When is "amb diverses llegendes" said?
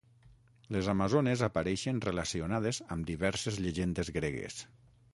2.97-4.15